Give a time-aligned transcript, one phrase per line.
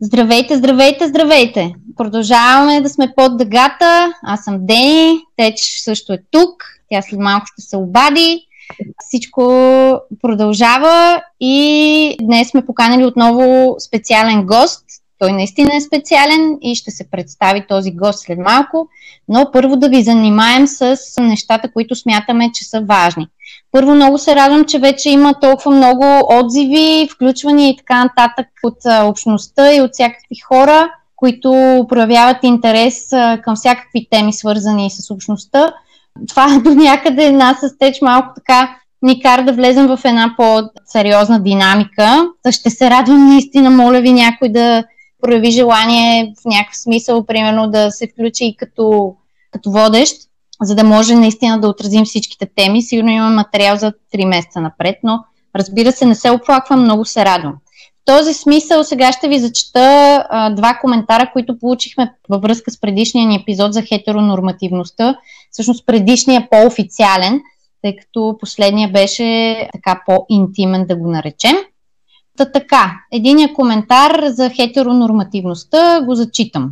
[0.00, 1.74] Здравейте, здравейте, здравейте!
[1.96, 4.12] Продължаваме да сме под дъгата.
[4.22, 6.64] Аз съм Дени, Теч също е тук.
[6.90, 8.40] Тя след малко ще се обади.
[8.98, 9.42] Всичко
[10.22, 14.84] продължава и днес сме поканали отново специален гост.
[15.18, 18.88] Той наистина е специален и ще се представи този гост след малко,
[19.28, 23.26] но първо да ви занимаем с нещата, които смятаме, че са важни.
[23.72, 28.78] Първо много се радвам, че вече има толкова много отзиви, включвания и така нататък от
[29.02, 31.50] общността и от всякакви хора, които
[31.88, 33.08] проявяват интерес
[33.42, 35.72] към всякакви теми, свързани с общността.
[36.28, 41.40] Това до някъде нас с теч малко така ни кара да влезем в една по-сериозна
[41.40, 42.28] динамика.
[42.50, 44.84] Ще се радвам наистина, моля ви някой да
[45.22, 49.14] прояви желание в някакъв смисъл, примерно да се включи и като,
[49.50, 50.16] като водещ,
[50.62, 52.82] за да може наистина да отразим всичките теми.
[52.82, 55.24] Сигурно имам материал за 3 месеца напред, но
[55.56, 57.54] разбира се, не се оплаквам, много се радвам.
[58.02, 59.80] В този смисъл сега ще ви зачета
[60.30, 65.16] а, два коментара, които получихме във връзка с предишния ни епизод за хетеронормативността.
[65.50, 67.40] Всъщност предишния по-официален,
[67.82, 71.56] тъй като последния беше така по-интимен да го наречем.
[72.36, 76.70] Та така, единия коментар за хетеронормативността го зачитам.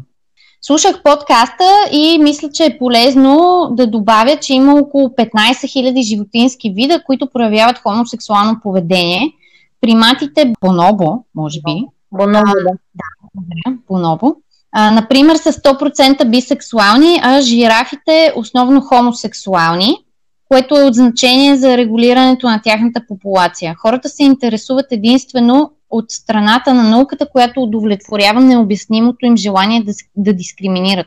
[0.62, 6.70] Слушах подкаста и мисля, че е полезно да добавя, че има около 15 000 животински
[6.70, 9.33] вида, които проявяват хомосексуално поведение.
[9.81, 11.85] Приматите бонобо, може би.
[12.12, 12.70] Бонобо, да.
[12.95, 14.37] Да, бонобо.
[14.73, 20.04] А, например, са 100% бисексуални, а жирафите основно хомосексуални
[20.48, 23.75] което е от значение за регулирането на тяхната популация.
[23.78, 30.33] Хората се интересуват единствено от страната на науката, която удовлетворява необяснимото им желание да, да
[30.33, 31.06] дискриминират.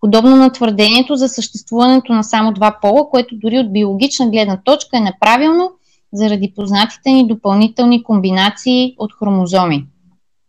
[0.00, 4.96] Подобно на твърдението за съществуването на само два пола, което дори от биологична гледна точка
[4.96, 5.70] е неправилно,
[6.12, 9.86] заради познатите ни допълнителни комбинации от хромозоми.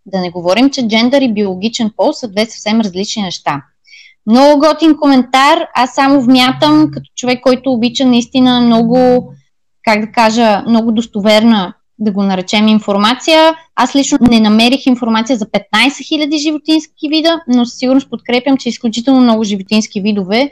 [0.06, 3.64] Да не говорим, че джендър и биологичен пол са две съвсем различни неща.
[4.28, 5.68] Много готин коментар.
[5.76, 9.30] Аз само вмятам, като човек, който обича наистина много,
[9.84, 13.54] как да кажа, много достоверна, да го наречем информация.
[13.76, 18.70] Аз лично не намерих информация за 15 000 животински вида, но със сигурност подкрепям, че
[18.70, 20.52] изключително много животински видове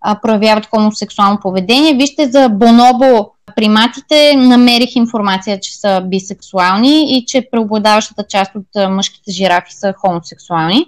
[0.00, 1.94] а, проявяват хомосексуално поведение.
[1.94, 9.32] Вижте за бонобо приматите, намерих информация, че са бисексуални и че преобладаващата част от мъжките
[9.32, 10.86] жирафи са хомосексуални.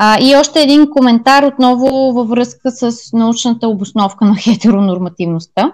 [0.00, 5.72] А, и още един коментар отново във връзка с научната обосновка на хетеронормативността.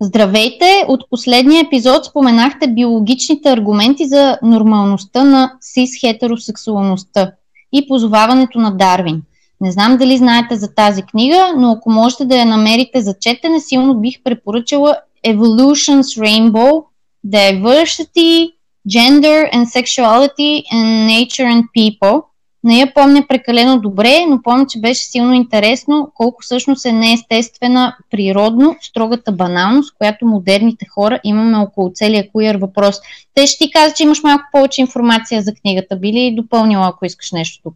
[0.00, 0.84] Здравейте!
[0.88, 7.32] От последния епизод споменахте биологичните аргументи за нормалността на сис-хетеросексуалността
[7.72, 9.22] и позоваването на Дарвин.
[9.60, 13.60] Не знам дали знаете за тази книга, но ако можете да я намерите за четене,
[13.60, 16.84] силно бих препоръчала Evolution's Rainbow
[17.26, 18.52] Diversity,
[18.88, 22.22] Gender and Sexuality and Nature and People–
[22.64, 27.96] не я помня прекалено добре, но помня, че беше силно интересно колко всъщност е неестествена,
[28.10, 32.96] природно, строгата баналност, която модерните хора имаме около целия куяр въпрос.
[33.34, 35.96] Те ще ти каза, че имаш малко повече информация за книгата.
[35.96, 37.74] Би ли допълнила, ако искаш нещо тук?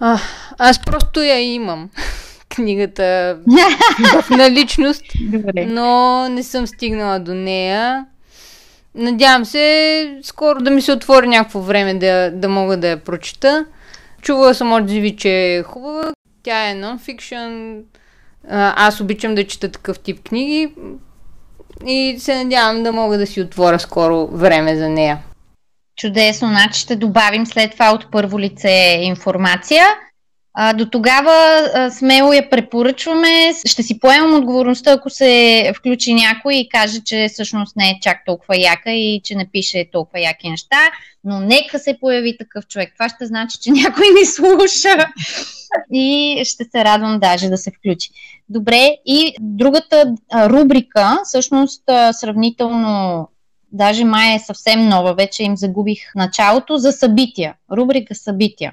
[0.00, 0.18] А,
[0.58, 1.90] аз просто я имам
[2.48, 3.38] книгата
[4.22, 5.66] в наличност, Добре.
[5.66, 8.06] но не съм стигнала до нея.
[8.94, 13.66] Надявам се скоро да ми се отвори някакво време да, да мога да я прочета.
[14.22, 16.12] Чувала съм отзиви, че е хубава.
[16.42, 17.80] Тя е нон-фикшн.
[18.76, 20.74] Аз обичам да чета такъв тип книги
[21.86, 25.18] и се надявам да мога да си отворя скоро време за нея.
[25.96, 29.84] Чудесно, значи ще добавим след това от първо лице информация.
[30.56, 31.32] А, до тогава
[31.74, 33.52] а, смело я препоръчваме.
[33.66, 38.24] Ще си поемам отговорността, ако се включи някой и каже, че всъщност не е чак
[38.26, 40.90] толкова яка и че не пише толкова яки неща,
[41.24, 42.92] но нека се появи такъв човек.
[42.92, 45.06] Това ще значи, че някой ни слуша
[45.92, 48.10] и ще се радвам даже да се включи.
[48.48, 53.28] Добре, и другата а, рубрика, всъщност а, сравнително
[53.72, 57.54] даже май е съвсем нова, вече им загубих началото за събития.
[57.72, 58.72] Рубрика събития.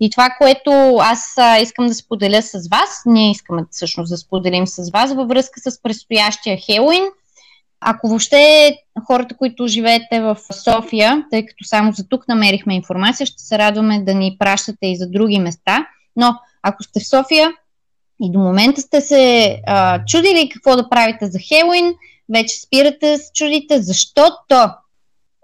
[0.00, 4.90] И това, което аз искам да споделя с вас, ние искаме всъщност да споделим с
[4.90, 7.04] вас във връзка с предстоящия Хелуин.
[7.80, 8.76] Ако въобще
[9.06, 14.02] хората, които живеете в София, тъй като само за тук намерихме информация, ще се радваме
[14.02, 15.86] да ни пращате и за други места.
[16.16, 17.52] Но ако сте в София
[18.22, 21.94] и до момента сте се а, чудили какво да правите за Хелуин,
[22.34, 24.54] вече спирате да се чудите, защото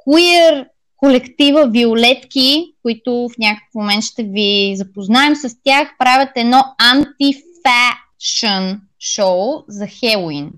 [0.08, 0.66] queer
[1.00, 9.64] колектива Виолетки, които в някакъв момент ще ви запознаем с тях, правят едно антифашън шоу
[9.69, 10.50] за Хелуин.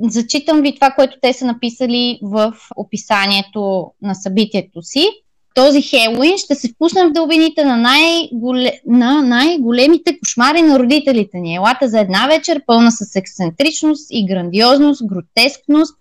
[0.00, 5.08] Зачитам ви това, което те са написали в описанието на събитието си.
[5.54, 8.80] този Хелуин ще се впуснем в дълбините на, най-голе...
[8.86, 11.54] на най-големите кошмари на родителите ни.
[11.54, 15.94] Елата за една вечер, пълна с ексцентричност и грандиозност, гротескност,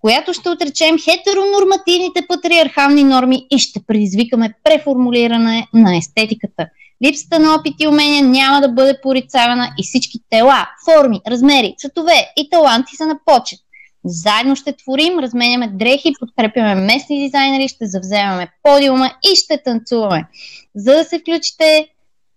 [0.00, 6.68] която ще отречем хетеронормативните патриархални норми и ще предизвикаме преформулиране на естетиката.
[7.04, 12.32] Липсата на опит и умения няма да бъде порицавана и всички тела, форми, размери, цветове
[12.36, 13.58] и таланти са на почет.
[14.04, 20.28] Заедно ще творим, разменяме дрехи, подкрепяме местни дизайнери, ще завземаме подиума и ще танцуваме.
[20.74, 21.88] За да се включите,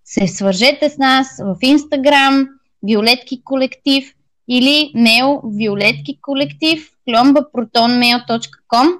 [0.05, 2.47] се свържете с нас в Instagram,
[2.83, 4.13] Виолетки колектив
[4.49, 8.93] или мейл виолетки колектив klombaprotonmail.com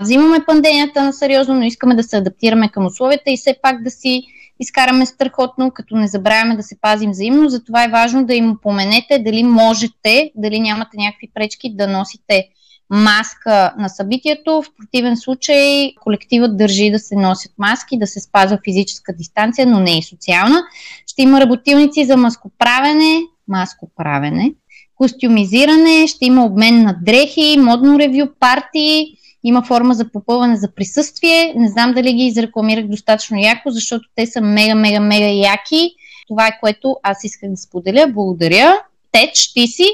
[0.00, 3.90] Взимаме пандемията на сериозно, но искаме да се адаптираме към условията и все пак да
[3.90, 4.22] си
[4.60, 7.48] изкараме страхотно, като не забравяме да се пазим взаимно.
[7.48, 12.48] Затова е важно да им упоменете дали можете, дали нямате някакви пречки да носите
[12.90, 14.62] маска на събитието.
[14.62, 19.80] В противен случай колективът държи да се носят маски, да се спазва физическа дистанция, но
[19.80, 20.62] не и социална.
[21.06, 24.54] Ще има работилници за маскоправене, маскоправене,
[25.02, 29.06] костюмизиране, ще има обмен на дрехи, модно ревю, партии,
[29.44, 31.54] има форма за попълване за присъствие.
[31.56, 35.90] Не знам дали ги изрекламирах достатъчно яко, защото те са мега, мега, мега яки.
[36.28, 38.06] Това е което аз исках да споделя.
[38.08, 38.80] Благодаря.
[39.12, 39.86] Теч, ти си?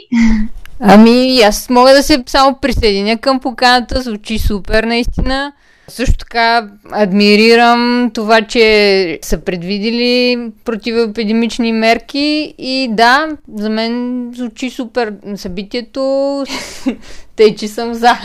[0.81, 4.02] Ами, аз мога да се само присъединя към поканата.
[4.02, 5.52] Звучи супер, наистина.
[5.88, 15.14] Също така адмирирам това, че са предвидили противоепидемични мерки и да, за мен звучи супер
[15.37, 16.44] събитието,
[17.37, 18.19] тъй че съм за.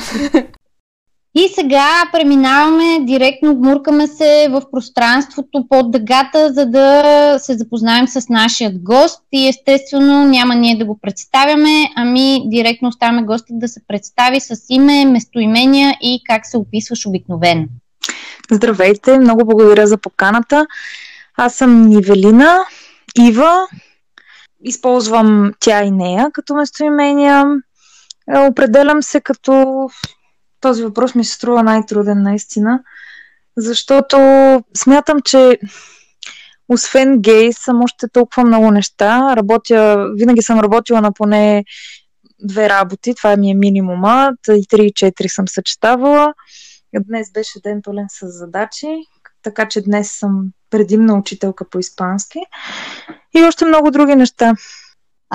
[1.35, 8.29] И сега преминаваме директно, гмуркаме се в пространството под дъгата, за да се запознаем с
[8.29, 13.81] нашия гост и естествено няма ние да го представяме, ами директно оставяме госта да се
[13.87, 17.65] представи с име, местоимения и как се описваш обикновено.
[18.51, 20.67] Здравейте, много благодаря за поканата.
[21.37, 22.65] Аз съм Нивелина
[23.19, 23.67] Ива.
[24.63, 27.45] Използвам тя и нея като местоимения.
[28.35, 29.89] Е, определям се като
[30.63, 32.79] този въпрос ми се струва най-труден наистина,
[33.57, 34.17] защото
[34.77, 35.59] смятам, че
[36.69, 39.35] освен гей съм още толкова много неща.
[39.35, 41.65] Работя, винаги съм работила на поне
[42.43, 46.33] две работи, това ми е минимума, и 3 и 4 съм съчетавала.
[47.07, 48.87] Днес беше ден пълен с задачи,
[49.41, 52.39] така че днес съм предимна учителка по испански
[53.37, 54.53] и още много други неща.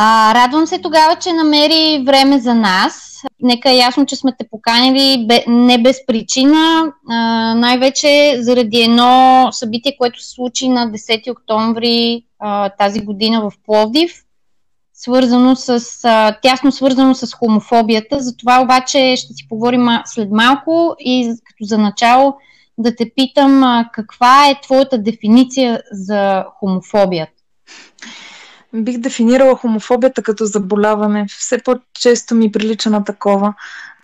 [0.01, 3.23] А, радвам се тогава, че намери време за нас.
[3.41, 7.17] Нека е ясно, че сме те поканили не без причина, а,
[7.55, 14.13] най-вече заради едно събитие, което се случи на 10 октомври а, тази година в Пловдив,
[14.95, 18.21] свързано с, а, тясно свързано с хомофобията.
[18.21, 22.37] За това обаче ще си поговорим след малко и като за начало
[22.79, 27.33] да те питам а, каква е твоята дефиниция за хомофобията?
[28.75, 31.27] Бих дефинирала хомофобията като заболяване.
[31.29, 33.55] Все по-често ми прилича на такова.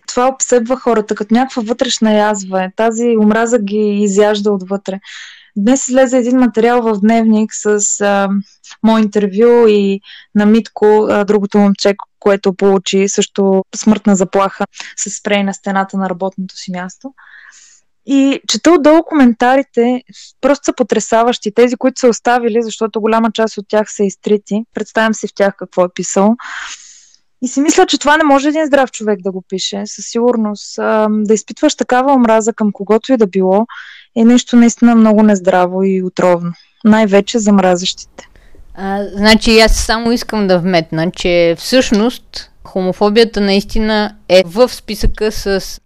[0.06, 2.64] Това обсебва хората като някаква вътрешна язва.
[2.64, 2.72] Е.
[2.76, 5.00] Тази омраза ги изяжда отвътре.
[5.56, 8.28] Днес излезе един материал в дневник с а,
[8.82, 10.00] мое интервю и
[10.34, 14.64] на Митко, а, другото момче, което получи също смъртна заплаха
[14.96, 17.14] с спрей на стената на работното си място.
[18.06, 20.02] И чета отдолу коментарите,
[20.40, 21.54] просто са потрясаващи.
[21.54, 24.64] Тези, които са оставили, защото голяма част от тях са изтрити.
[24.74, 26.36] Представям си в тях какво е писал.
[27.42, 29.82] И си мисля, че това не може един здрав човек да го пише.
[29.86, 30.74] Със сигурност.
[31.08, 33.66] Да изпитваш такава омраза към когото и да било
[34.16, 36.52] е нещо наистина много нездраво и отровно.
[36.84, 38.28] Най-вече за мразещите.
[38.74, 45.80] А, значи аз само искам да вметна, че всъщност хомофобията наистина е в списъка с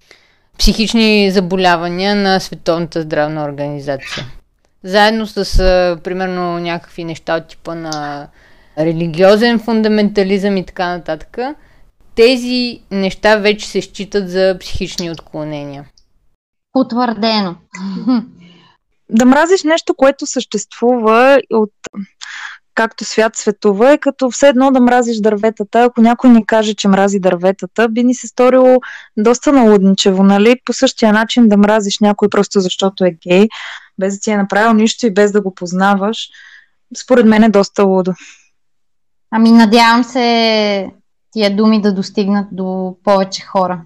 [0.58, 4.26] психични заболявания на Световната здравна организация.
[4.84, 8.28] Заедно с, а, примерно, някакви неща от типа на
[8.78, 11.38] религиозен фундаментализъм и така нататък,
[12.14, 15.84] тези неща вече се считат за психични отклонения.
[16.72, 17.54] Потвърдено.
[19.10, 21.70] Да мразиш нещо, което съществува от
[22.78, 25.82] както свят светува, е като все едно да мразиш дърветата.
[25.82, 28.80] Ако някой ни каже, че мрази дърветата, би ни се сторило
[29.16, 30.61] доста налудничево, нали?
[30.64, 33.49] По същия начин да мразиш някой просто защото е гей,
[33.99, 36.28] без да ти е направил нищо и без да го познаваш,
[37.02, 38.14] според мен е доста лудо.
[39.30, 40.90] Ами надявам се
[41.30, 43.80] тия думи да достигнат до повече хора.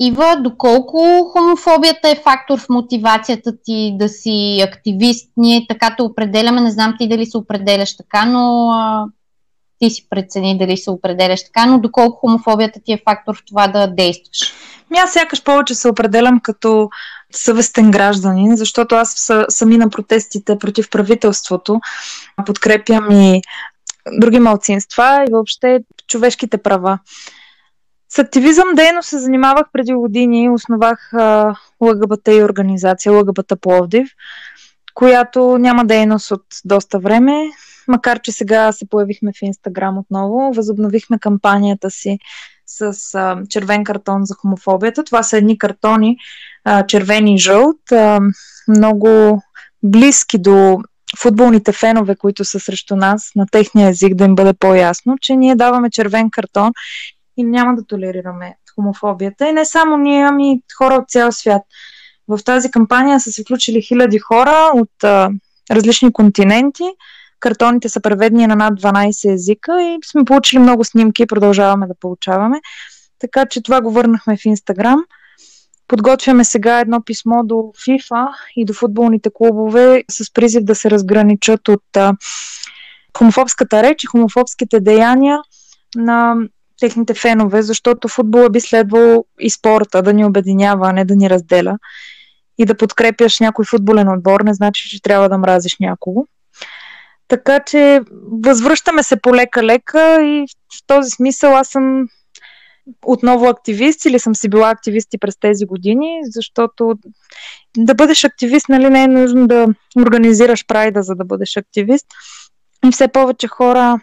[0.00, 5.30] Ива, доколко хомофобията е фактор в мотивацията ти да си активист?
[5.36, 9.04] Ние така те определяме, не знам ти дали се определяш така, но а,
[9.78, 13.68] ти си прецени дали се определяш така, но доколко хомофобията ти е фактор в това
[13.68, 14.52] да действаш?
[14.90, 16.88] Ми аз сякаш повече се определям като
[17.32, 21.80] съвестен гражданин, защото аз сами на протестите против правителството
[22.46, 23.42] подкрепям и
[24.18, 26.98] други малцинства и въобще човешките права.
[28.08, 30.50] С активизъм дейно се занимавах преди години.
[30.50, 31.12] Основах
[31.80, 34.08] ЛГБТ и организация ЛГБТ Пловдив,
[34.94, 37.50] която няма дейност от доста време,
[37.88, 40.52] макар че сега се появихме в Инстаграм отново.
[40.54, 42.18] Възобновихме кампанията си
[42.66, 45.04] с а, червен картон за хомофобията.
[45.04, 46.16] Това са едни картони,
[46.64, 48.20] а, червени и жълт, а,
[48.68, 49.42] много
[49.82, 50.78] близки до
[51.18, 55.56] футболните фенове, които са срещу нас, на техния език да им бъде по-ясно, че ние
[55.56, 56.72] даваме червен картон
[57.38, 59.48] и няма да толерираме хомофобията.
[59.48, 61.62] И не само ние, ами хора от цял свят.
[62.28, 65.30] В тази кампания са се включили хиляди хора от а,
[65.70, 66.84] различни континенти.
[67.40, 71.94] Картоните са преведени на над 12 езика и сме получили много снимки и продължаваме да
[72.00, 72.60] получаваме.
[73.18, 75.04] Така че това го върнахме в Инстаграм.
[75.88, 81.68] Подготвяме сега едно писмо до FIFA и до футболните клубове с призив да се разграничат
[81.68, 82.12] от а,
[83.18, 85.40] хомофобската реч и хомофобските деяния
[85.96, 86.36] на
[86.78, 91.30] техните фенове, защото футбола би следвало и спорта да ни обединява, а не да ни
[91.30, 91.78] разделя.
[92.58, 96.26] И да подкрепяш някой футболен отбор не значи, че трябва да мразиш някого.
[97.28, 98.00] Така че
[98.44, 102.08] възвръщаме се полека-лека и в този смисъл аз съм
[103.04, 106.94] отново активист или съм си била активист и през тези години, защото
[107.76, 109.66] да бъдеш активист, нали, не е нужно да
[109.98, 112.06] организираш прайда, за да бъдеш активист.
[112.88, 114.00] И все повече хора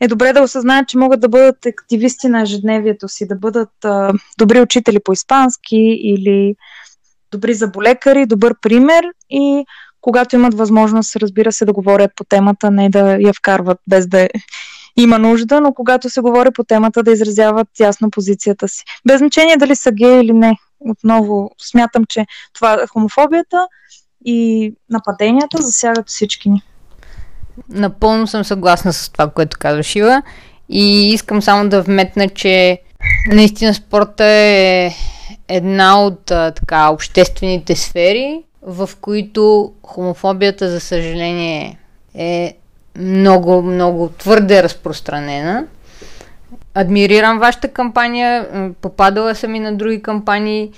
[0.00, 4.12] е добре да осъзнаят, че могат да бъдат активисти на ежедневието си, да бъдат а,
[4.38, 6.54] добри учители по испански или
[7.30, 9.64] добри заболекари, добър пример и
[10.00, 14.28] когато имат възможност, разбира се, да говорят по темата, не да я вкарват без да
[14.96, 18.84] има нужда, но когато се говори по темата, да изразяват ясно позицията си.
[19.08, 20.56] Без значение дали са геи или не.
[20.80, 23.66] Отново смятам, че това е хомофобията
[24.24, 26.62] и нападенията засягат всички ни.
[27.68, 30.22] Напълно съм съгласна с това, което казваш, Ива.
[30.68, 32.78] И искам само да вметна, че
[33.32, 34.90] наистина спорта е
[35.48, 41.78] една от така обществените сфери, в които хомофобията, за съжаление,
[42.14, 42.56] е
[42.98, 45.64] много, много твърде разпространена.
[46.74, 48.46] Адмирирам вашата кампания,
[48.80, 50.70] попадала съм и на други кампании.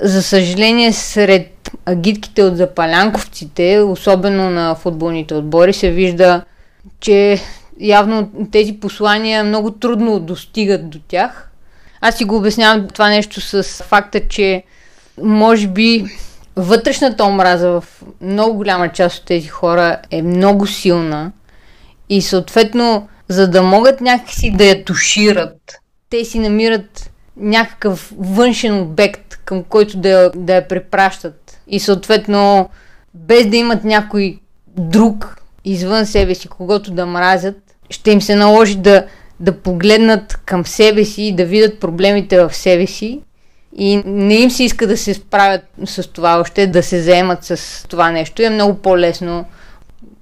[0.00, 1.53] За съжаление, сред
[1.86, 6.44] агитките от запалянковците, особено на футболните отбори, се вижда,
[7.00, 7.40] че
[7.80, 11.50] явно тези послания много трудно достигат до тях.
[12.00, 14.62] Аз си го обяснявам това нещо с факта, че
[15.22, 16.04] може би
[16.56, 17.84] вътрешната омраза в
[18.20, 21.32] много голяма част от тези хора е много силна
[22.08, 25.56] и съответно, за да могат някакси да я тушират,
[26.10, 31.43] те си намират някакъв външен обект, към който да я, да я препращат.
[31.68, 32.68] И съответно,
[33.14, 34.38] без да имат някой
[34.78, 37.56] друг извън себе си, когато да мразят,
[37.90, 39.06] ще им се наложи да,
[39.40, 43.20] да погледнат към себе си и да видят проблемите в себе си.
[43.76, 47.84] И не им се иска да се справят с това, още да се заемат с
[47.88, 48.42] това нещо.
[48.42, 49.44] И е много по-лесно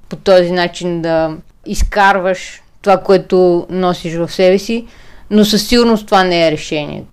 [0.08, 4.86] по този начин да изкарваш това, което носиш в себе си,
[5.30, 7.11] но със сигурност това не е решението.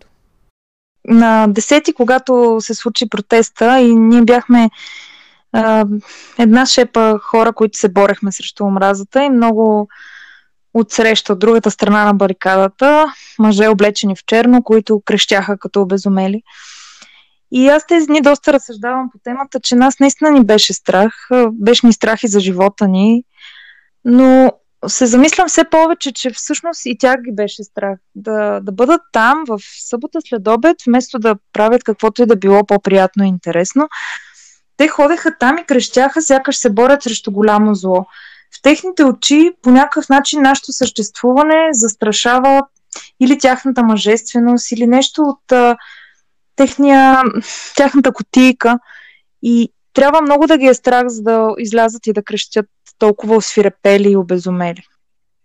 [1.08, 4.70] На 10 когато се случи протеста и ние бяхме
[5.52, 5.86] а,
[6.38, 9.88] една шепа хора, които се борехме срещу омразата и много
[10.74, 16.42] отсреща от другата страна на барикадата, мъже облечени в черно, които крещяха като обезумели.
[17.52, 21.14] И аз тези дни доста разсъждавам по темата, че нас наистина ни беше страх.
[21.52, 23.24] Беше ни страх и за живота ни.
[24.06, 24.52] Но
[24.88, 29.44] се замислям все повече, че всъщност и тях ги беше страх да, да бъдат там
[29.48, 29.60] в
[29.90, 33.90] събота след обед, вместо да правят каквото и да било по-приятно и интересно.
[34.78, 38.06] Те ходеха там и крещяха, сякаш се борят срещу голямо зло.
[38.58, 42.62] В техните очи по някакъв начин нашето съществуване застрашава
[43.20, 45.78] или тяхната мъжественост, или нещо от а,
[46.56, 47.22] техния,
[47.76, 48.80] тяхната котийка.
[49.44, 52.66] И трябва много да ги е страх, за да излязат и да крещят
[53.00, 54.82] толкова освирепели и обезумели.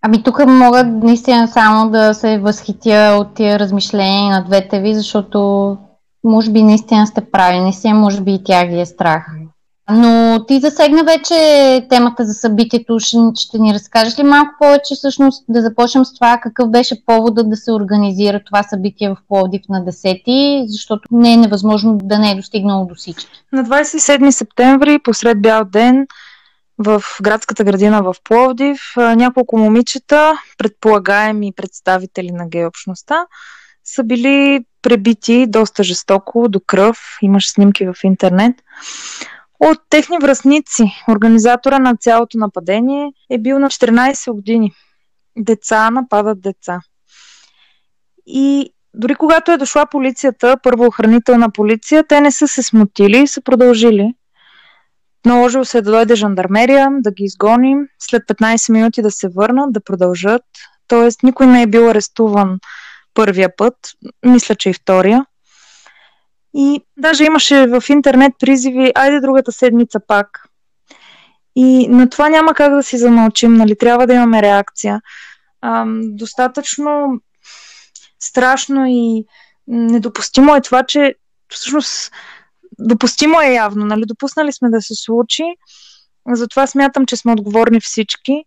[0.03, 5.79] Ами тук мога наистина само да се възхитя от тия размишления на двете ви, защото
[6.25, 9.27] може би наистина сте прави, наистина може би и тя ги е страх.
[9.91, 12.99] Но ти засегна вече темата за събитието.
[13.01, 17.45] Ще, ще ни разкажеш ли малко повече, всъщност, да започнем с това какъв беше повода
[17.45, 22.31] да се организира това събитие в Пловдив на 10, защото не е невъзможно да не
[22.31, 23.45] е достигнало до всички.
[23.53, 26.07] На 27 септември, посред бял ден,
[26.79, 28.81] в градската градина в Пловдив.
[28.97, 33.27] Няколко момичета, предполагаеми представители на гей общността,
[33.85, 37.19] са били пребити доста жестоко, до кръв.
[37.23, 38.55] Имаш снимки в интернет.
[39.61, 44.73] От техни връзници, организатора на цялото нападение е бил на 14 години.
[45.39, 46.81] Деца нападат деца.
[48.27, 53.43] И дори когато е дошла полицията, първоохранителна полиция, те не са се смутили и са
[53.43, 54.15] продължили.
[55.27, 59.81] Наложило се да дойде жандармерия, да ги изгоним, след 15 минути да се върнат, да
[59.81, 60.43] продължат.
[60.89, 62.59] Тоест никой не е бил арестуван
[63.15, 63.75] първия път,
[64.27, 65.27] мисля, че и втория.
[66.55, 70.49] И даже имаше в интернет призиви, айде другата седмица пак.
[71.57, 73.79] И на това няма как да си замълчим, нали?
[73.79, 75.01] Трябва да имаме реакция.
[75.63, 77.21] Ам, достатъчно
[78.21, 79.25] страшно и
[79.67, 81.15] недопустимо е това, че
[81.49, 82.13] всъщност
[82.79, 84.03] допустимо е явно, нали?
[84.07, 85.45] Допуснали сме да се случи.
[86.29, 88.45] Затова смятам, че сме отговорни всички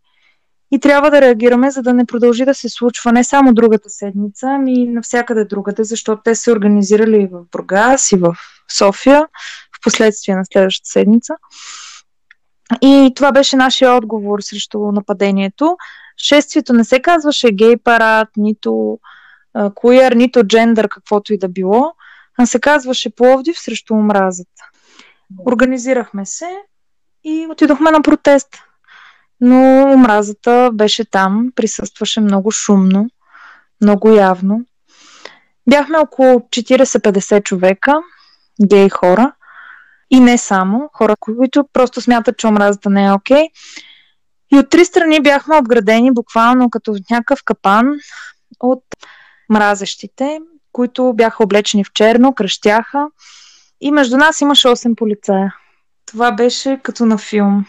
[0.71, 4.47] и трябва да реагираме, за да не продължи да се случва не само другата седмица,
[4.47, 8.35] ами и навсякъде другата, защото те се организирали и в Бургас, и в
[8.77, 9.27] София,
[9.77, 11.33] в последствие на следващата седмица.
[12.81, 15.77] И това беше нашия отговор срещу нападението.
[16.17, 18.99] Шествието не се казваше гей парад, нито
[19.75, 21.93] куер, нито джендър, каквото и да било,
[22.37, 24.63] а се казваше Пловдив срещу омразата.
[25.47, 26.49] Организирахме се
[27.23, 28.47] и отидохме на протест.
[29.41, 33.09] Но омразата беше там, присъстваше много шумно,
[33.81, 34.61] много явно.
[35.69, 37.99] Бяхме около 40-50 човека,
[38.67, 39.33] гей хора,
[40.09, 43.37] и не само, хора, които просто смятат, че омразата не е окей.
[43.37, 43.49] Okay.
[44.53, 47.87] И от три страни бяхме обградени буквално като в някакъв капан
[48.59, 48.83] от
[49.49, 50.39] мразещите,
[50.77, 53.07] които бяха облечени в черно, кръщяха.
[53.81, 55.55] И между нас имаше 8 полицая.
[56.05, 57.65] Това беше като на филм.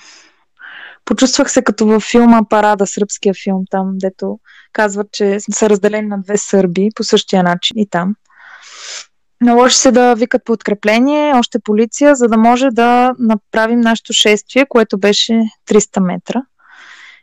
[1.04, 4.38] Почувствах се като във филма Парада, сръбския филм, там, дето
[4.72, 8.14] казват, че са разделени на две сърби по същия начин и там.
[9.40, 14.98] Наложи се да викат подкрепление, още полиция, за да може да направим нашето шествие, което
[14.98, 15.32] беше
[15.70, 16.42] 300 метра.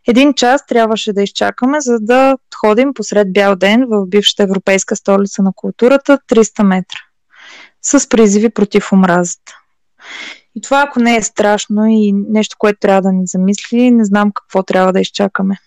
[0.08, 5.44] Един час трябваше да изчакаме, за да ходим посред бял ден в бившата европейска столица
[5.44, 7.00] на културата 300 метра
[7.82, 9.54] с призиви против омразата.
[10.56, 14.32] И това, ако не е страшно и нещо, което трябва да ни замисли, не знам
[14.34, 15.58] какво трябва да изчакаме.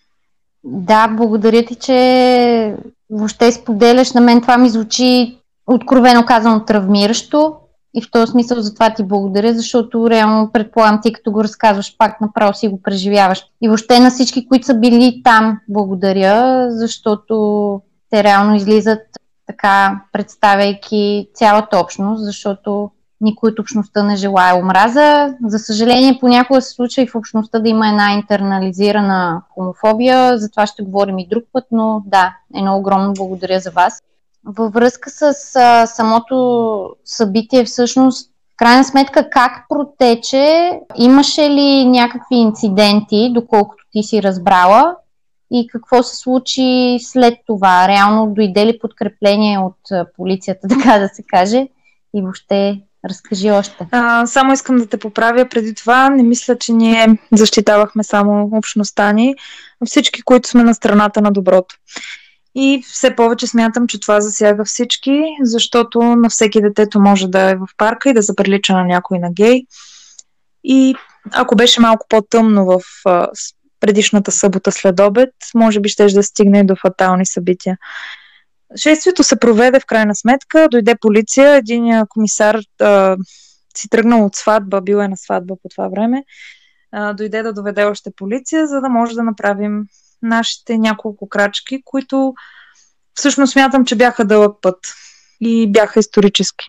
[0.64, 2.76] Да, благодаря ти, че
[3.10, 4.12] въобще споделяш.
[4.12, 7.56] На мен това ми звучи откровено казано травмиращо.
[7.98, 11.96] И в този смисъл за това ти благодаря, защото реално предполагам ти като го разказваш
[11.98, 13.44] пак направо си го преживяваш.
[13.62, 17.80] И въобще на всички, които са били там, благодаря, защото
[18.10, 19.00] те реално излизат
[19.46, 25.34] така, представяйки цялата общност, защото никой от общността не желая омраза.
[25.44, 30.66] За съжаление, понякога се случва и в общността да има една интернализирана хомофобия, за това
[30.66, 34.02] ще говорим и друг път, но да, едно огромно благодаря за вас.
[34.56, 35.22] Във връзка с
[35.56, 40.70] а, самото събитие, всъщност, в крайна сметка, как протече?
[40.96, 44.96] Имаше ли някакви инциденти, доколкото ти си разбрала?
[45.50, 47.88] И какво се случи след това?
[47.88, 51.68] Реално дойде ли подкрепление от полицията, така да се каже?
[52.14, 53.86] И въобще Разкажи още.
[53.90, 55.48] А, само искам да те поправя.
[55.48, 59.34] Преди това не мисля, че ние защитавахме само общността ни,
[59.86, 61.76] всички, които сме на страната на доброто.
[62.54, 67.56] И все повече смятам, че това засяга всички, защото на всеки детето може да е
[67.56, 69.62] в парка и да заприлича на някой на гей.
[70.64, 70.94] И
[71.32, 72.80] ако беше малко по-тъмно в
[73.80, 77.78] предишната събота след обед, може би ще да стигне до фатални събития.
[78.76, 83.16] Шествието се проведе в крайна сметка, дойде полиция, един комисар а,
[83.76, 86.24] си тръгнал от сватба, бил е на сватба по това време,
[86.92, 89.84] а, дойде да доведе още полиция, за да може да направим
[90.22, 92.34] нашите няколко крачки, които
[93.14, 94.78] всъщност смятам, че бяха дълъг път
[95.40, 96.66] и бяха исторически.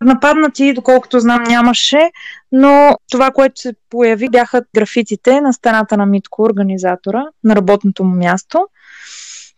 [0.00, 2.10] Нападнати, доколкото знам, нямаше,
[2.52, 8.16] но това, което се появи, бяха графитите на стената на Митко, организатора, на работното му
[8.16, 8.68] място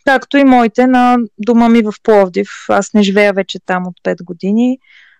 [0.06, 2.48] както и моите на дома ми в Пловдив.
[2.68, 4.78] Аз не живея вече там от 5 години.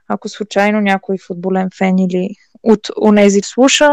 [0.09, 2.29] Ако случайно някой футболен фен или
[2.63, 3.89] от онези слуша,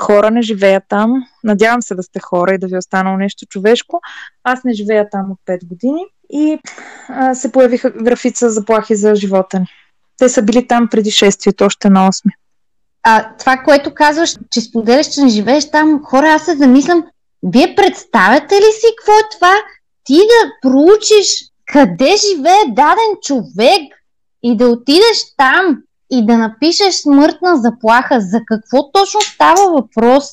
[0.00, 1.12] хора не живеят там.
[1.44, 4.00] Надявам се да сте хора и да ви е останало нещо човешко.
[4.44, 6.58] Аз не живея там от 5 години и
[7.08, 9.66] а, се появиха графица заплахи за живота ни.
[10.18, 12.22] Те са били там преди шествието, още на 8.
[13.02, 17.04] А това, което казваш, че споделяш, че не живееш там, хора, аз се замислям,
[17.42, 19.54] вие представяте ли си какво е това?
[20.04, 23.82] ти да проучиш къде живее даден човек
[24.42, 30.24] и да отидеш там и да напишеш смъртна заплаха, за какво точно става въпрос?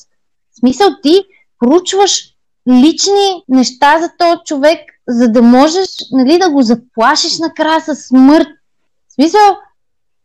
[0.52, 1.24] В смисъл ти
[1.58, 2.34] проучваш
[2.68, 8.48] лични неща за този човек, за да можеш нали, да го заплашиш накрая с смърт.
[9.08, 9.40] В смисъл,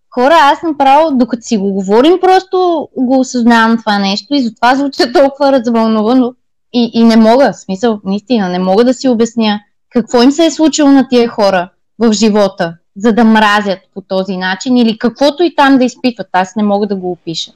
[0.10, 5.12] хора, аз направо, докато си го говорим, просто го осъзнавам това нещо и затова звуча
[5.12, 6.34] толкова развълнувано
[6.74, 10.46] и, и не мога, в смисъл, наистина, не мога да си обясня какво им се
[10.46, 15.44] е случило на тия хора в живота, за да мразят по този начин или каквото
[15.44, 16.28] и там да изпитват.
[16.32, 17.52] Аз не мога да го опиша.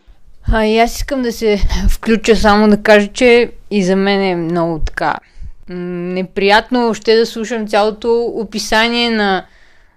[0.52, 4.36] А и аз искам да се включа само да кажа, че и за мен е
[4.36, 5.16] много така
[5.70, 9.46] неприятно още да слушам цялото описание на,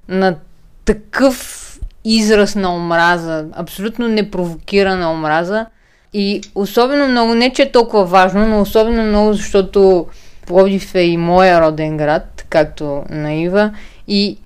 [0.08, 0.36] на
[0.84, 1.56] такъв
[2.04, 5.66] израз на омраза, абсолютно непровокирана омраза.
[6.12, 10.06] И особено много, не че е толкова важно, но особено много, защото
[10.50, 13.74] Пловдив е и моя роден град, както на Ива.
[14.08, 14.38] И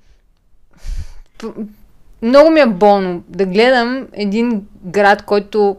[2.22, 5.76] много ми е болно да гледам един град, който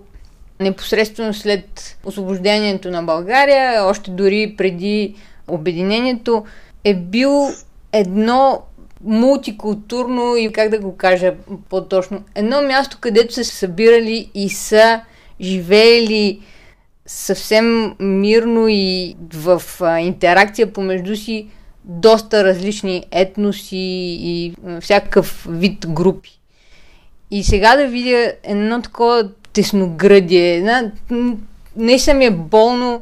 [0.60, 5.15] непосредствено след освобождението на България, още дори преди
[5.47, 6.43] обединението,
[6.84, 7.47] е бил
[7.91, 8.62] едно
[9.04, 11.34] мултикултурно и как да го кажа
[11.69, 15.01] по-точно, едно място, където са събирали и са
[15.41, 16.39] живеели
[17.06, 21.47] съвсем мирно и в а, интеракция помежду си
[21.87, 26.39] доста различни етноси и всякакъв вид групи.
[27.31, 30.91] И сега да видя едно такова тесноградие, една,
[31.75, 33.01] не ми е болно.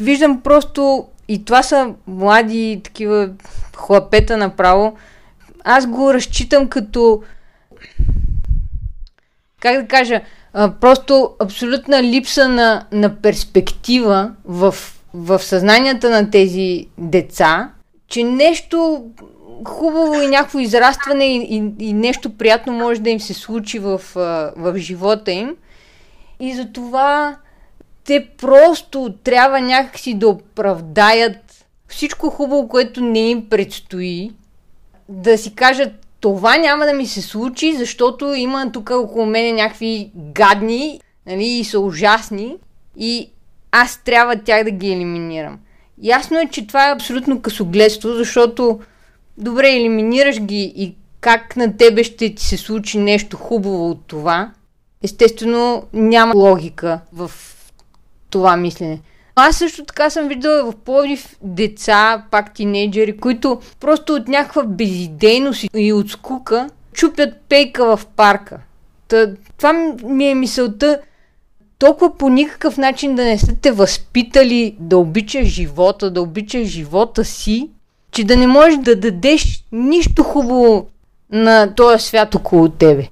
[0.00, 3.30] Виждам просто, и това са млади такива
[3.76, 4.96] хлапета направо,
[5.64, 7.22] аз го разчитам като
[9.60, 10.20] как да кажа,
[10.80, 14.74] просто абсолютна липса на, на перспектива в,
[15.14, 17.70] в съзнанията на тези деца,
[18.10, 19.04] че нещо
[19.68, 24.00] хубаво и някакво израстване и, и, и нещо приятно може да им се случи в,
[24.56, 25.56] в живота им.
[26.40, 27.36] И затова
[28.04, 34.30] те просто трябва някакси да оправдаят всичко хубаво, което не им предстои,
[35.08, 40.10] да си кажат това няма да ми се случи, защото има тук около мене някакви
[40.14, 42.56] гадни нали, и са ужасни
[42.96, 43.30] и
[43.72, 45.58] аз трябва тях да ги елиминирам.
[46.02, 48.80] Ясно е, че това е абсолютно късогледство, защото
[49.38, 54.50] добре, елиминираш ги и как на тебе ще ти се случи нещо хубаво от това,
[55.02, 57.30] естествено няма логика в
[58.30, 59.00] това мислене.
[59.36, 65.64] Аз също така съм виждала в Пловдив деца, пак тинейджери, които просто от някаква безидейност
[65.76, 68.58] и от скука чупят пейка в парка.
[69.08, 69.72] Та, това
[70.04, 71.00] ми е мисълта
[71.80, 77.24] толкова по никакъв начин да не сте те възпитали да обичаш живота, да обичаш живота
[77.24, 77.70] си,
[78.10, 80.86] че да не можеш да дадеш нищо хубаво
[81.32, 83.08] на този свят около тебе.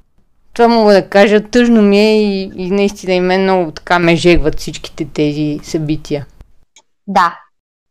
[0.52, 4.16] Това мога да кажа, тъжно ми е и, и наистина и мен много така ме
[4.16, 6.26] жегват всичките тези събития.
[7.06, 7.38] Да.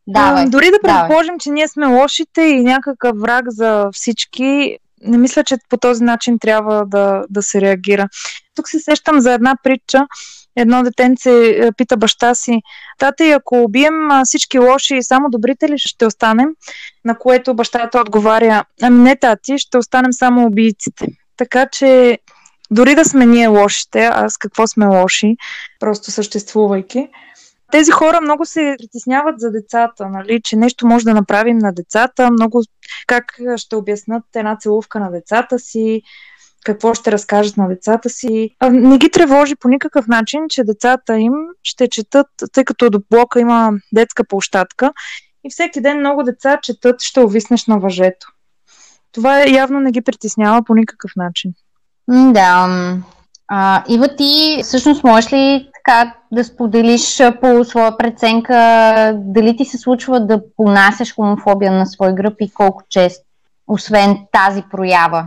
[0.08, 0.46] Давай.
[0.46, 1.40] Дори да предположим, Давай.
[1.40, 6.40] че ние сме лошите и някакъв враг за всички, не мисля, че по този начин
[6.40, 8.08] трябва да, да се реагира.
[8.56, 10.08] Тук се сещам за една притча.
[10.56, 12.62] Едно детенце е, пита баща си,
[12.98, 13.94] тата, ако убием
[14.26, 16.50] всички лоши и само добрите ли ще останем?
[17.06, 21.06] На което бащата отговаря, ами не, тати, ще останем само убийците.
[21.38, 22.20] Така че
[22.72, 25.36] дори да сме ние лошите, а с какво сме лоши,
[25.80, 27.08] просто съществувайки,
[27.72, 32.32] тези хора много се притесняват за децата, нали, че нещо може да направим на децата,
[32.32, 32.62] много
[33.08, 36.02] как ще обяснат една целувка на децата си,
[36.66, 38.56] какво ще разкажат на децата си.
[38.72, 43.40] Не ги тревожи по никакъв начин, че децата им ще четат, тъй като до блока
[43.40, 44.92] има детска площадка
[45.44, 48.28] и всеки ден много деца четат «Ще увиснеш на въжето».
[49.12, 51.52] Това явно не ги притеснява по никакъв начин.
[52.08, 52.68] Да.
[53.48, 58.56] А, Ива, ти всъщност можеш ли така да споделиш по своя преценка
[59.16, 63.26] дали ти се случва да понасяш хомофобия на свой гръб и колко често,
[63.68, 65.26] освен тази проява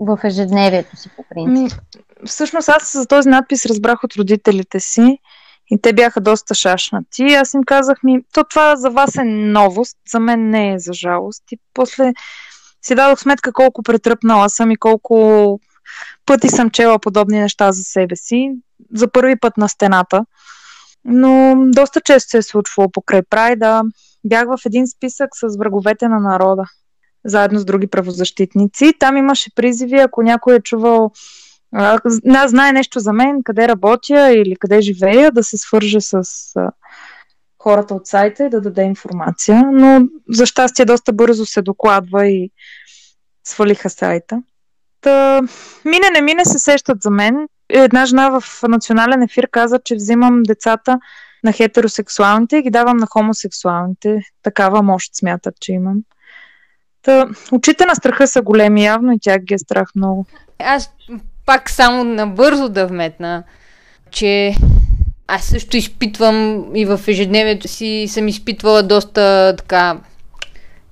[0.00, 1.80] в ежедневието си по принцип?
[2.26, 5.18] Всъщност аз за този надпис разбрах от родителите си
[5.70, 7.22] и те бяха доста шашнати.
[7.22, 10.92] Аз им казах ми, то това за вас е новост, за мен не е за
[10.92, 11.42] жалост.
[11.52, 12.12] И после
[12.82, 15.60] си дадох сметка колко претръпнала съм и колко
[16.26, 18.50] пъти съм чела подобни неща за себе си.
[18.94, 20.24] За първи път на стената.
[21.04, 23.82] Но доста често се е случвало покрай Прайда.
[24.24, 26.64] Бях в един списък с враговете на народа,
[27.24, 28.92] заедно с други правозащитници.
[28.98, 31.12] Там имаше призиви, ако някой е чувал
[31.74, 31.98] а,
[32.46, 36.22] знае нещо за мен, къде работя или къде живея, да се свърже с
[36.56, 36.70] а,
[37.58, 39.62] хората от сайта и да даде информация.
[39.72, 42.50] Но за щастие доста бързо се докладва и
[43.44, 44.42] свалиха сайта.
[45.00, 45.40] Та,
[45.84, 47.48] мине не мине се сещат за мен.
[47.68, 50.98] Една жена в национален ефир каза, че взимам децата
[51.44, 54.22] на хетеросексуалните и ги давам на хомосексуалните.
[54.42, 55.96] Такава мощ смятат, че имам.
[57.02, 60.26] Та, очите на страха са големи, явно и тях ги е страх много.
[60.58, 60.90] Аз
[61.46, 63.42] пак само набързо да вметна,
[64.10, 64.54] че
[65.26, 69.98] аз също изпитвам и в ежедневието си съм изпитвала доста така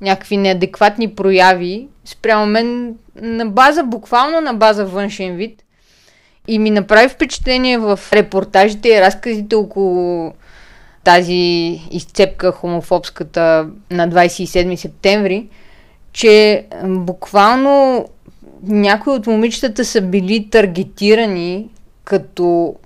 [0.01, 5.63] някакви неадекватни прояви спрямо мен на база, буквално на база външен вид.
[6.49, 10.33] И ми направи впечатление в репортажите и разказите около
[11.05, 15.49] тази изцепка хомофобската на 27 септември,
[16.13, 18.05] че буквално
[18.63, 21.69] някои от момичетата са били таргетирани
[22.05, 22.77] като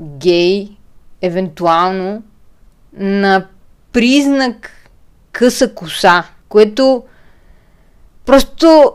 [0.00, 0.68] гей,
[1.22, 2.22] евентуално,
[2.98, 3.46] на
[3.92, 4.72] признак
[5.32, 7.04] къса коса, което
[8.26, 8.92] просто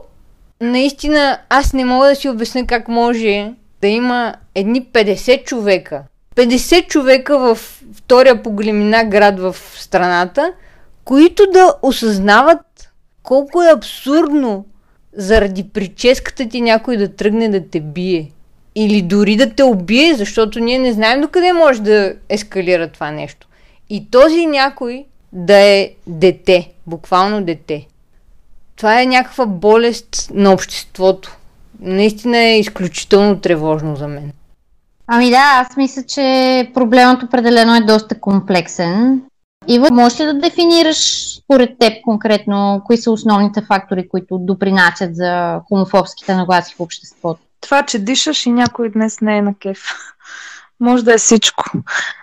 [0.62, 6.04] наистина аз не мога да си обясня как може да има едни 50 човека,
[6.36, 7.60] 50 човека в
[7.94, 10.54] втория по големина град в страната,
[11.06, 12.92] които да осъзнават
[13.24, 14.66] колко е абсурдно
[15.14, 18.32] заради прическата ти някой да тръгне да те бие.
[18.76, 23.48] Или дори да те убие, защото ние не знаем докъде може да ескалира това нещо.
[23.90, 27.88] И този някой да е дете, буквално дете.
[28.76, 31.38] Това е някаква болест на обществото.
[31.82, 34.32] Наистина е изключително тревожно за мен.
[35.08, 39.22] Ами да, аз мисля, че проблемът определено е доста комплексен.
[39.68, 40.98] Ива, можеш ли да дефинираш
[41.38, 47.42] според теб конкретно кои са основните фактори, които допринасят за хомофобските нагласи в обществото?
[47.62, 49.80] Това, че дишаш и някой днес не е на кеф.
[50.80, 51.64] Може да е всичко.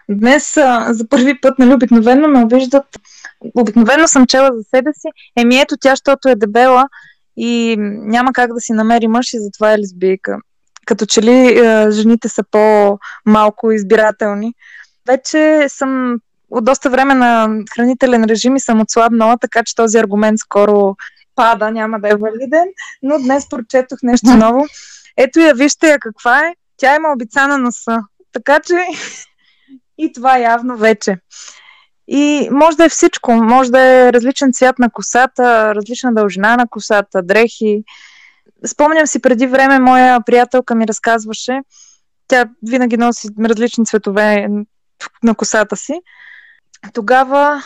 [0.08, 2.86] Днес а, за първи път, нали, обикновено ме обиждат.
[3.54, 5.08] Обикновено съм чела за себе си.
[5.36, 6.88] Еми ето тя, защото е дебела
[7.38, 10.36] и няма как да си намери мъж и затова е лесбийка.
[10.86, 14.54] Като че ли а, жените са по-малко избирателни.
[15.06, 16.20] Вече съм
[16.50, 20.96] от доста време на хранителен режим и съм отслабнала, така че този аргумент скоро
[21.34, 22.68] пада, няма да е валиден,
[23.02, 24.66] но днес прочетох нещо ново.
[25.16, 26.54] Ето я, вижте я каква е.
[26.76, 27.98] Тя има обица на носа.
[28.32, 28.74] Така че
[29.98, 31.16] и това явно вече.
[32.08, 33.32] И може да е всичко.
[33.32, 37.82] Може да е различен цвят на косата, различна дължина на косата, дрехи.
[38.66, 41.60] Спомням си преди време, моя приятелка ми разказваше,
[42.28, 44.48] тя винаги носи различни цветове
[45.22, 46.00] на косата си.
[46.92, 47.62] Тогава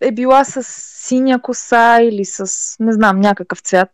[0.00, 0.62] е била с
[1.06, 2.46] синя коса или с,
[2.80, 3.88] не знам, някакъв цвят.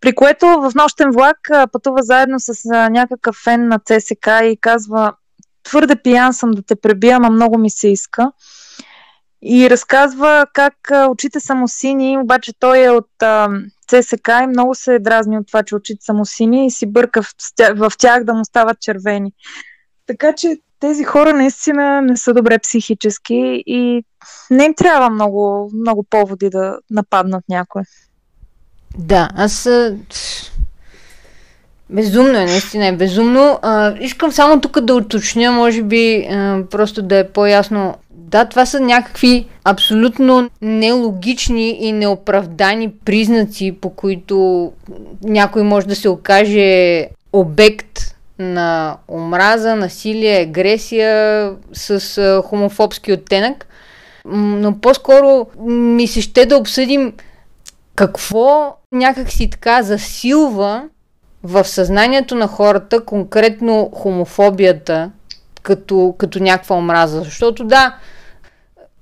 [0.00, 1.38] При което в нощен влак
[1.72, 5.12] пътува заедно с някакъв фен на ЦСК и казва
[5.62, 8.32] твърде пиян съм да те пребия, ама много ми се иска.
[9.42, 10.74] И разказва как
[11.10, 13.48] очите са му сини, обаче той е от а,
[13.88, 17.22] ЦСК и много се дразни от това, че очите са му сини и си бърка
[17.22, 17.32] в,
[17.74, 19.32] в тях да му стават червени.
[20.06, 24.04] Така че тези хора наистина не са добре психически и
[24.50, 27.82] не им трябва много, много поводи да нападнат някой.
[28.98, 29.68] Да, аз...
[31.90, 33.58] Безумно е, наистина е безумно.
[33.62, 37.94] А, искам само тук да уточня, може би, а, просто да е по-ясно.
[38.30, 44.72] Да, това са някакви абсолютно нелогични и неоправдани признаци, по които
[45.22, 53.66] някой може да се окаже обект на омраза, насилие, агресия с хомофобски оттенък.
[54.24, 57.12] Но по-скоро ми се ще да обсъдим
[57.94, 60.82] какво някак си така засилва
[61.42, 65.10] в съзнанието на хората, конкретно хомофобията,
[65.62, 67.22] като, като някаква омраза.
[67.22, 67.96] Защото да,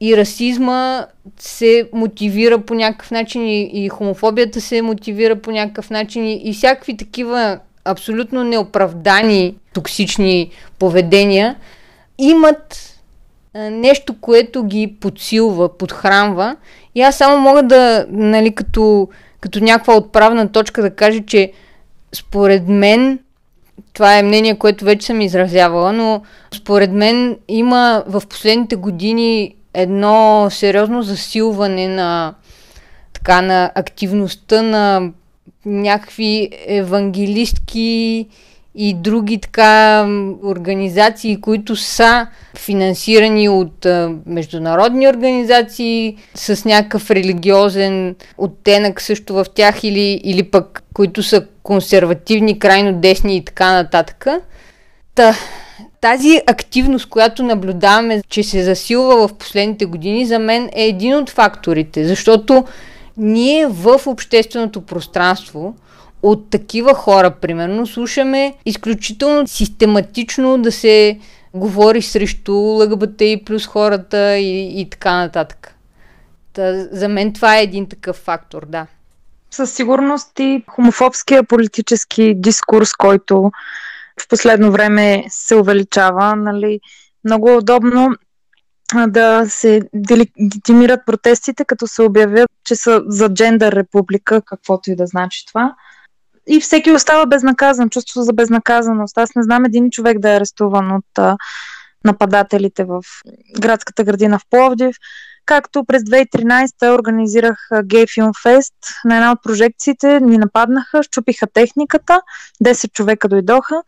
[0.00, 1.06] и расизма
[1.38, 6.52] се мотивира по някакъв начин, и, и хомофобията се мотивира по някакъв начин, и, и
[6.52, 11.56] всякакви такива абсолютно неоправдани токсични поведения
[12.18, 12.94] имат
[13.54, 16.56] нещо, което ги подсилва, подхранва.
[16.94, 19.08] И аз само мога да, нали, като,
[19.40, 21.52] като някаква отправна точка да кажа, че
[22.14, 23.18] според мен,
[23.92, 26.22] това е мнение, което вече съм изразявала, но
[26.54, 32.34] според мен има в последните години едно сериозно засилване на
[33.12, 35.10] така на активността на
[35.66, 38.26] някакви евангелистки
[38.74, 40.06] и други така
[40.44, 49.84] организации, които са финансирани от а, международни организации с някакъв религиозен оттенък също в тях
[49.84, 54.26] или, или пък които са консервативни, крайно десни и така нататък.
[55.14, 55.34] Та,
[56.00, 61.30] тази активност, която наблюдаваме, че се засилва в последните години, за мен е един от
[61.30, 62.64] факторите, защото
[63.16, 65.76] ние в общественото пространство
[66.22, 71.18] от такива хора, примерно, слушаме изключително систематично да се
[71.54, 75.74] говори срещу ЛГБТ и плюс хората и, и така нататък.
[76.52, 78.86] Та, за мен това е един такъв фактор, да.
[79.50, 83.50] Със сигурност и хомофобския политически дискурс, който
[84.20, 86.36] в последно време се увеличава.
[86.36, 86.80] Нали?
[87.24, 88.10] Много удобно
[89.08, 95.06] да се легитимират протестите, като се обявят, че са за джендър република, каквото и да
[95.06, 95.74] значи това.
[96.46, 99.18] И всеки остава безнаказан, чувство за безнаказаност.
[99.18, 101.38] Аз не знам един човек да е арестуван от
[102.04, 103.02] нападателите в
[103.60, 104.96] градската градина в Пловдив.
[105.48, 112.20] Както през 2013 организирах Гей Филм Фест на една от прожекциите, ни нападнаха, щупиха техниката,
[112.64, 113.82] 10 човека дойдоха,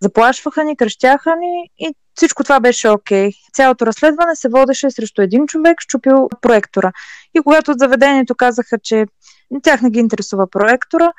[0.00, 3.28] заплашваха ни, кръщяха ни и всичко това беше окей.
[3.28, 3.34] Okay.
[3.54, 6.92] Цялото разследване се водеше срещу един човек, щупил проектора.
[7.34, 9.06] И когато от заведението казаха, че
[9.62, 11.12] тях не ги интересува проектора,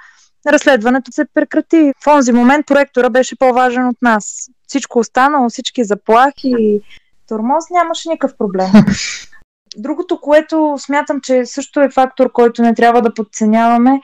[0.47, 1.93] разследването се прекрати.
[2.03, 4.49] В онзи момент проектора беше по-важен от нас.
[4.67, 6.81] Всичко останало, всички заплахи и
[7.27, 8.71] тормоз нямаше никакъв проблем.
[9.77, 14.01] Другото, което смятам, че също е фактор, който не трябва да подценяваме,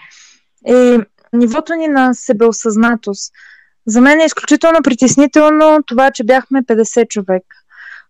[0.67, 0.97] е
[1.33, 3.33] нивото ни на себеосъзнатост.
[3.87, 7.55] За мен е изключително притеснително това, че бяхме 50 човека.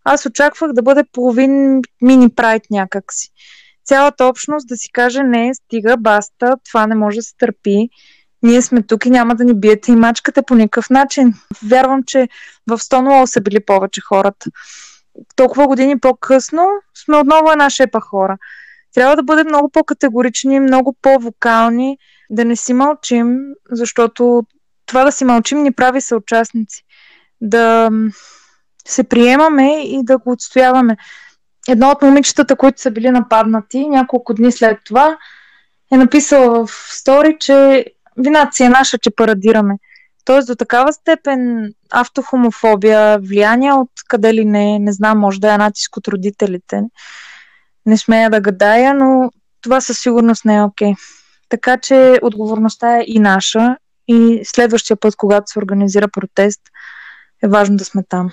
[0.03, 3.29] Аз очаквах да бъде половин мини прайд някакси.
[3.85, 7.89] Цялата общност да си каже не, стига, баста, това не може да се търпи.
[8.43, 11.33] Ние сме тук и няма да ни биете и мачкате по никакъв начин.
[11.63, 12.27] Вярвам, че
[12.67, 14.49] в Стонуол са били повече хората.
[15.35, 16.67] Толкова години по-късно
[17.03, 18.37] сме отново една шепа хора.
[18.93, 21.97] Трябва да бъдем много по-категорични, много по-вокални,
[22.29, 23.37] да не си мълчим,
[23.71, 24.43] защото
[24.85, 26.83] това да си мълчим ни прави съучастници.
[27.41, 27.89] Да
[28.87, 30.97] се приемаме и да го отстояваме.
[31.69, 35.17] Едно от момичетата, които са били нападнати, няколко дни след това,
[35.91, 37.85] е написала в стори, че
[38.17, 39.75] вината си е наша, че парадираме.
[40.29, 45.57] Тоест до такава степен автохомофобия, влияние от къде ли не, не знам, може да е
[45.57, 46.81] натиск от родителите.
[47.85, 50.93] Не смея да гадая, но това със сигурност не е окей.
[51.49, 56.61] Така че отговорността е и наша и следващия път, когато се организира протест,
[57.43, 58.29] е важно да сме там.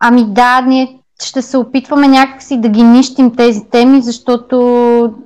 [0.00, 4.56] Ами да, ние ще се опитваме някакси да ги нищим тези теми, защото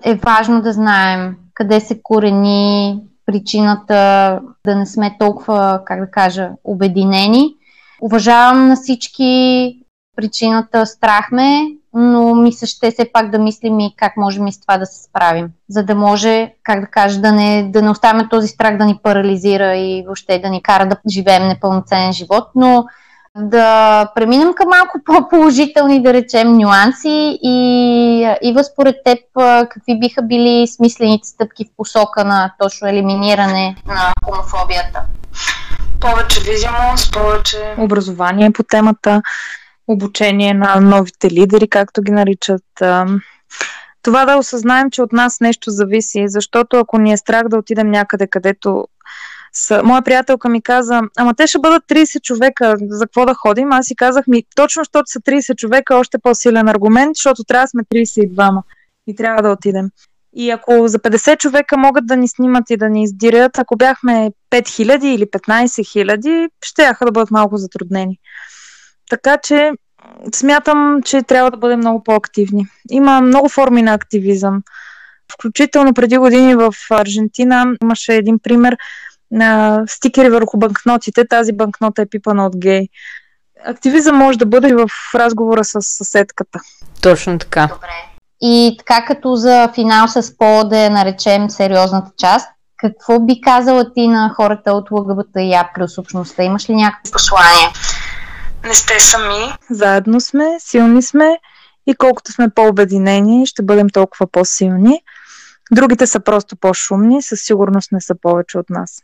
[0.02, 6.50] е важно да знаем къде се корени причината да не сме толкова, как да кажа,
[6.64, 7.54] обединени.
[8.02, 9.84] Уважавам на всички
[10.16, 11.60] причината страх ме,
[11.94, 14.86] но ми се ще все пак да мислим и как можем и с това да
[14.86, 15.48] се справим.
[15.68, 18.98] За да може, как да кажа, да не, да не оставяме този страх да ни
[19.02, 22.84] парализира и въобще да ни кара да живеем непълноценен живот, но
[23.36, 27.56] да преминем към малко по-положителни, да речем, нюанси и,
[28.42, 29.18] и възпоред теб
[29.68, 35.02] какви биха били смислените стъпки в посока на точно елиминиране на хомофобията?
[36.00, 39.22] Повече видимост, повече образование по темата,
[39.88, 42.64] обучение на новите лидери, както ги наричат.
[44.02, 47.90] Това да осъзнаем, че от нас нещо зависи, защото ако ни е страх да отидем
[47.90, 48.86] някъде, където
[49.54, 49.82] са...
[49.82, 53.72] Моя приятелка ми каза, ама те ще бъдат 30 човека, за какво да ходим?
[53.72, 57.68] Аз си казах ми, точно защото са 30 човека, още по-силен аргумент, защото трябва да
[57.68, 58.62] сме 32
[59.06, 59.88] и трябва да отидем.
[60.36, 64.30] И ако за 50 човека могат да ни снимат и да ни издирят, ако бяхме
[64.50, 68.18] 5000 или 15 000, ще да бъдат малко затруднени.
[69.10, 69.72] Така че
[70.34, 72.66] смятам, че трябва да бъдем много по-активни.
[72.90, 74.62] Има много форми на активизъм.
[75.32, 78.76] Включително преди години в Аржентина имаше един пример
[79.30, 81.28] на стикери върху банкнотите.
[81.28, 82.88] Тази банкнота е пипана от гей.
[83.66, 86.58] Активизъм може да бъде в разговора с съседката.
[87.02, 87.66] Точно така.
[87.66, 88.14] Добре.
[88.40, 93.92] И така като за финал с по да я наречем сериозната част, какво би казала
[93.92, 96.42] ти на хората от ЛГБТ и плюс общността?
[96.42, 97.68] Имаш ли някакво послание?
[98.66, 99.52] Не сте сами.
[99.70, 101.38] Заедно сме, силни сме
[101.86, 105.02] и колкото сме по-обединени, ще бъдем толкова по-силни.
[105.72, 109.02] Другите са просто по-шумни, със сигурност не са повече от нас.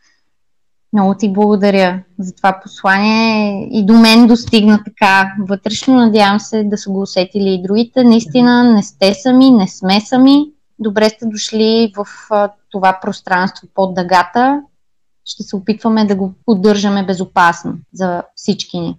[0.93, 5.95] Много ти благодаря за това послание и до мен достигна така вътрешно.
[5.95, 8.05] Надявам се да са го усетили и другите.
[8.05, 10.45] Наистина не сте сами, не сме сами.
[10.79, 12.07] Добре сте дошли в
[12.71, 14.63] това пространство под дъгата.
[15.25, 18.99] Ще се опитваме да го поддържаме безопасно за всички ни.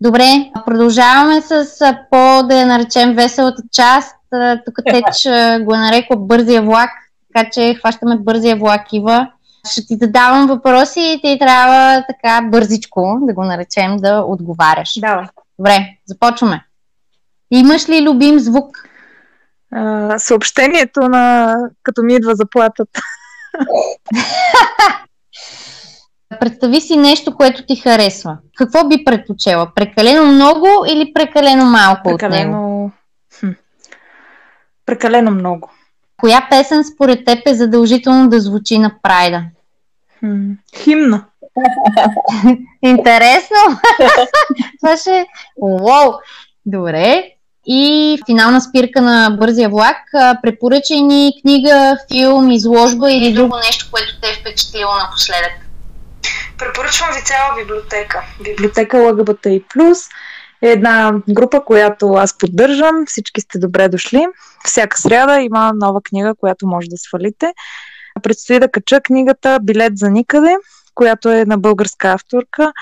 [0.00, 1.66] Добре, продължаваме с
[2.10, 4.16] по, да я наречем, веселата част.
[4.64, 5.26] Тук Теч
[5.64, 6.90] го е нарекла бързия влак,
[7.34, 9.32] така че хващаме бързия влак, Ива.
[9.70, 14.92] Ще ти задавам въпроси и ти трябва така бързичко, да го наречем, да отговаряш.
[15.00, 15.28] Да.
[15.58, 16.64] Добре, започваме.
[17.50, 18.76] Имаш ли любим звук?
[19.72, 23.00] А, съобщението на като ми идва заплатата.
[26.40, 28.38] Представи си нещо, което ти харесва.
[28.56, 29.74] Какво би предпочела?
[29.74, 32.50] Прекалено много или прекалено малко прекалено...
[32.50, 32.69] от него?
[34.90, 35.70] Прекалено много.
[36.16, 39.42] Коя песен според теб е задължително да звучи на прайда?
[40.18, 40.50] Хм.
[40.76, 41.24] Химна.
[42.82, 43.56] Интересно.
[44.80, 45.26] Това ще...
[45.56, 46.12] Уау!
[46.66, 47.24] Добре.
[47.66, 49.96] И финална спирка на бързия влак.
[50.42, 55.52] Препоръчай ни книга, филм, изложба или друго нещо, което те е впечатлило напоследък.
[56.58, 58.22] Препоръчвам ви цяла библиотека.
[58.44, 59.98] Библиотека ЛГБТ и Плюс
[60.62, 63.04] е една група, която аз поддържам.
[63.06, 64.26] Всички сте добре дошли.
[64.64, 67.52] Всяка сряда има нова книга, която може да свалите.
[68.22, 70.56] Предстои да кача книгата Билет за никъде,
[70.94, 72.72] която е на българска авторка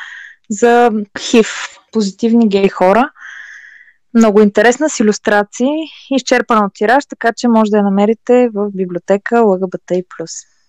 [0.50, 1.48] за ХИВ,
[1.92, 3.10] позитивни гей хора.
[4.14, 5.70] Много интересна с иллюстрации,
[6.10, 10.04] изчерпана от тираж, така че може да я намерите в библиотека ЛГБТ и.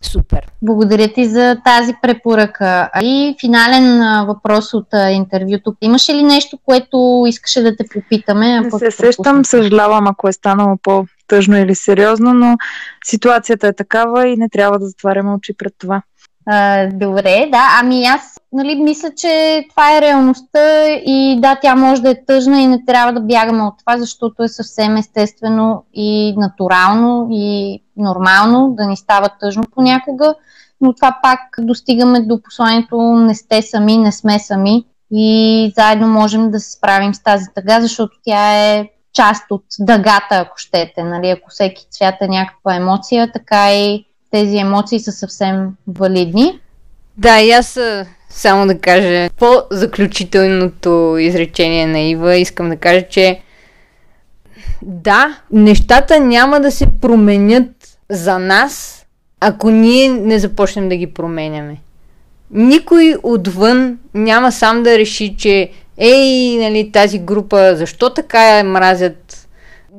[0.04, 0.48] Супер.
[0.62, 2.90] Благодаря ти за тази препоръка.
[3.02, 5.76] И финален въпрос от интервюто.
[5.82, 8.62] Имаше ли нещо, което искаше да те попитаме?
[8.62, 12.58] Не се сещам, съжалявам, ако е станало по-тъжно или сериозно, но
[13.06, 16.02] ситуацията е такава и не трябва да затваряме очи пред това.
[16.52, 17.68] А, добре, да.
[17.82, 22.62] Ами аз нали, мисля, че това е реалността и да, тя може да е тъжна
[22.62, 28.76] и не трябва да бягаме от това, защото е съвсем естествено и натурално и нормално
[28.78, 30.36] да ни става тъжно понякога,
[30.82, 36.52] но това пак достигаме до посланието не сте сами, не сме сами и заедно можем
[36.52, 41.04] да се справим с тази тъга, защото тя е част от дъгата, ако щете.
[41.04, 41.30] Нали?
[41.30, 46.60] Ако всеки цвят е някаква емоция, така и тези емоции са съвсем валидни.
[47.18, 47.80] Да, и аз
[48.30, 53.42] само да кажа по заключителното изречение на Ива, искам да кажа, че
[54.82, 59.06] да, нещата няма да се променят за нас,
[59.40, 61.78] ако ние не започнем да ги променяме.
[62.52, 69.39] Никой отвън няма сам да реши, че ей, нали, тази група, защо така мразят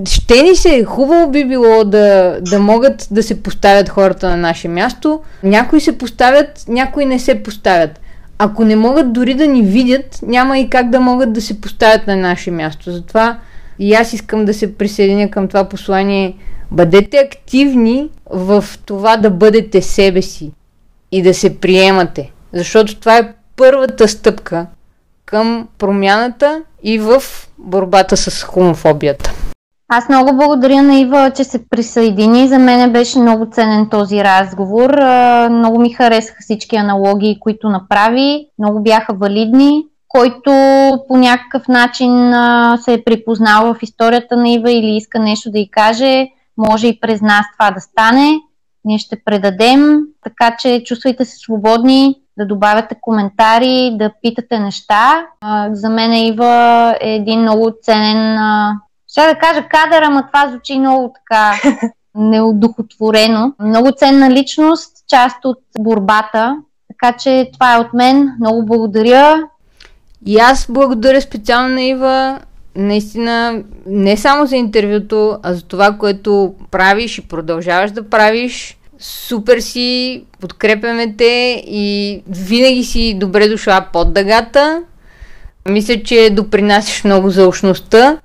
[0.08, 4.68] ще ни се, хубаво би било да, да могат да се поставят хората на наше
[4.68, 5.20] място.
[5.42, 8.00] Някои се поставят, някои не се поставят.
[8.38, 12.06] Ако не могат дори да ни видят, няма и как да могат да се поставят
[12.06, 12.92] на наше място.
[12.92, 13.38] Затова
[13.78, 16.36] и аз искам да се присъединя към това послание.
[16.70, 20.52] Бъдете активни в това да бъдете себе си
[21.12, 22.30] и да се приемате.
[22.52, 24.66] Защото това е първата стъпка
[25.26, 27.22] към промяната и в
[27.58, 29.32] борбата с хомофобията.
[29.92, 32.48] Аз много благодаря на Ива, че се присъедини.
[32.48, 34.90] За мен беше много ценен този разговор.
[35.50, 38.46] Много ми харесаха всички аналогии, които направи.
[38.58, 39.84] Много бяха валидни.
[40.08, 40.50] Който
[41.08, 42.32] по някакъв начин
[42.80, 46.26] се е припознал в историята на Ива или иска нещо да й каже,
[46.56, 48.30] може и през нас това да стане.
[48.84, 55.26] Ние ще предадем, така че чувствайте се свободни да добавяте коментари, да питате неща.
[55.72, 58.38] За мен Ива е един много ценен
[59.10, 61.70] ще да кажа кадър, ама това звучи много така
[62.14, 63.52] неодухотворено.
[63.62, 66.56] Много ценна личност, част от борбата.
[66.88, 68.36] Така че това е от мен.
[68.40, 69.42] Много благодаря.
[70.26, 72.38] И аз благодаря специално на Ива.
[72.76, 78.78] Наистина, не само за интервюто, а за това, което правиш и продължаваш да правиш.
[78.98, 84.82] Супер си, подкрепяме те и винаги си добре дошла под дъгата.
[85.68, 88.18] Мисля, че допринасяш много за общността.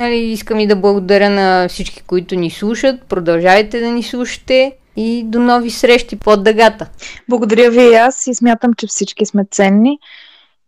[0.00, 3.02] Нали, искам и да благодаря на всички, които ни слушат.
[3.02, 6.90] Продължавайте да ни слушате и до нови срещи под дъгата.
[7.28, 9.98] Благодаря ви и аз и смятам, че всички сме ценни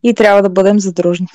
[0.02, 1.26] и трябва да бъдем задружни.